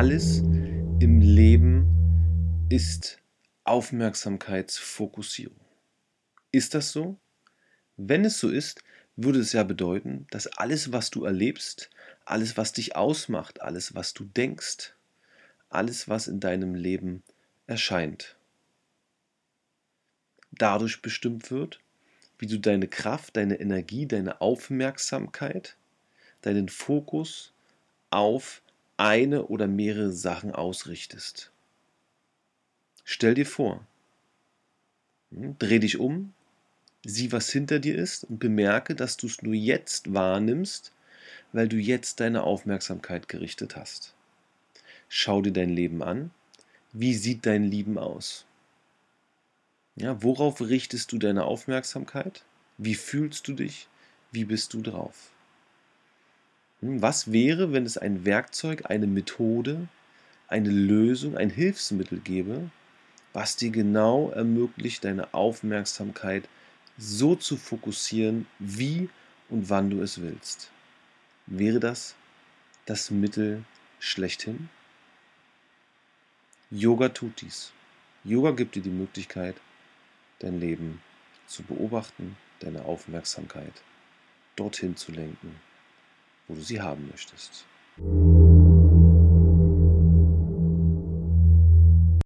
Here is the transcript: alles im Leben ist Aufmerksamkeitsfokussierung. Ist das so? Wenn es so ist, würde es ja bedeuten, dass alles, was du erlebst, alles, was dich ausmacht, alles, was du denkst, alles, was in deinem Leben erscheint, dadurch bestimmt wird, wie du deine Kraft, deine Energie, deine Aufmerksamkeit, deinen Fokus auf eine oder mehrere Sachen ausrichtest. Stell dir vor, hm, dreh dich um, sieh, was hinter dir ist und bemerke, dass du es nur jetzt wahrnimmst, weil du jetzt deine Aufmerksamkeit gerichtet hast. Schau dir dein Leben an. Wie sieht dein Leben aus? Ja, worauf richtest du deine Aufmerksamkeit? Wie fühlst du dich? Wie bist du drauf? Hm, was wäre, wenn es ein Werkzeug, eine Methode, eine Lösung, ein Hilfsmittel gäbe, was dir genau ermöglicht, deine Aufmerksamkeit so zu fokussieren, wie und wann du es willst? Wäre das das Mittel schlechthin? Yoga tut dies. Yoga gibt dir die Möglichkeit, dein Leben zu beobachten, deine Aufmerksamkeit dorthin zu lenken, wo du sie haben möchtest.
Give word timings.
alles 0.00 0.38
im 0.98 1.20
Leben 1.20 2.66
ist 2.70 3.18
Aufmerksamkeitsfokussierung. 3.64 5.60
Ist 6.52 6.72
das 6.72 6.90
so? 6.90 7.18
Wenn 7.98 8.24
es 8.24 8.40
so 8.40 8.48
ist, 8.48 8.82
würde 9.16 9.40
es 9.40 9.52
ja 9.52 9.62
bedeuten, 9.62 10.26
dass 10.30 10.46
alles, 10.46 10.90
was 10.90 11.10
du 11.10 11.26
erlebst, 11.26 11.90
alles, 12.24 12.56
was 12.56 12.72
dich 12.72 12.96
ausmacht, 12.96 13.60
alles, 13.60 13.94
was 13.94 14.14
du 14.14 14.24
denkst, 14.24 14.94
alles, 15.68 16.08
was 16.08 16.28
in 16.28 16.40
deinem 16.40 16.74
Leben 16.74 17.22
erscheint, 17.66 18.38
dadurch 20.50 21.02
bestimmt 21.02 21.50
wird, 21.50 21.78
wie 22.38 22.46
du 22.46 22.58
deine 22.58 22.88
Kraft, 22.88 23.36
deine 23.36 23.60
Energie, 23.60 24.06
deine 24.06 24.40
Aufmerksamkeit, 24.40 25.76
deinen 26.40 26.70
Fokus 26.70 27.52
auf 28.08 28.62
eine 29.00 29.46
oder 29.46 29.66
mehrere 29.66 30.12
Sachen 30.12 30.54
ausrichtest. 30.54 31.50
Stell 33.02 33.32
dir 33.34 33.46
vor, 33.46 33.86
hm, 35.30 35.56
dreh 35.58 35.78
dich 35.78 35.98
um, 35.98 36.34
sieh, 37.04 37.32
was 37.32 37.50
hinter 37.50 37.78
dir 37.78 37.96
ist 37.96 38.24
und 38.24 38.38
bemerke, 38.38 38.94
dass 38.94 39.16
du 39.16 39.26
es 39.26 39.40
nur 39.40 39.54
jetzt 39.54 40.12
wahrnimmst, 40.12 40.92
weil 41.52 41.66
du 41.66 41.78
jetzt 41.78 42.20
deine 42.20 42.42
Aufmerksamkeit 42.42 43.26
gerichtet 43.26 43.74
hast. 43.74 44.14
Schau 45.08 45.40
dir 45.40 45.52
dein 45.52 45.70
Leben 45.70 46.02
an. 46.02 46.30
Wie 46.92 47.14
sieht 47.14 47.46
dein 47.46 47.64
Leben 47.64 47.96
aus? 47.96 48.44
Ja, 49.96 50.22
worauf 50.22 50.60
richtest 50.60 51.10
du 51.12 51.18
deine 51.18 51.46
Aufmerksamkeit? 51.46 52.44
Wie 52.76 52.94
fühlst 52.94 53.48
du 53.48 53.54
dich? 53.54 53.88
Wie 54.30 54.44
bist 54.44 54.74
du 54.74 54.82
drauf? 54.82 55.30
Hm, 56.80 57.02
was 57.02 57.32
wäre, 57.32 57.72
wenn 57.72 57.86
es 57.86 57.98
ein 57.98 58.24
Werkzeug, 58.24 58.90
eine 58.90 59.06
Methode, 59.06 59.88
eine 60.48 60.70
Lösung, 60.70 61.36
ein 61.36 61.50
Hilfsmittel 61.50 62.20
gäbe, 62.20 62.70
was 63.32 63.56
dir 63.56 63.70
genau 63.70 64.30
ermöglicht, 64.30 65.04
deine 65.04 65.32
Aufmerksamkeit 65.34 66.48
so 66.98 67.34
zu 67.36 67.56
fokussieren, 67.56 68.46
wie 68.58 69.08
und 69.48 69.70
wann 69.70 69.90
du 69.90 70.02
es 70.02 70.20
willst? 70.20 70.70
Wäre 71.46 71.80
das 71.80 72.14
das 72.86 73.10
Mittel 73.10 73.64
schlechthin? 73.98 74.68
Yoga 76.70 77.08
tut 77.08 77.40
dies. 77.40 77.72
Yoga 78.24 78.52
gibt 78.52 78.74
dir 78.74 78.82
die 78.82 78.90
Möglichkeit, 78.90 79.56
dein 80.40 80.60
Leben 80.60 81.00
zu 81.46 81.62
beobachten, 81.62 82.36
deine 82.60 82.84
Aufmerksamkeit 82.84 83.72
dorthin 84.56 84.96
zu 84.96 85.10
lenken, 85.12 85.56
wo 86.50 86.54
du 86.54 86.62
sie 86.62 86.80
haben 86.80 87.08
möchtest. 87.10 87.64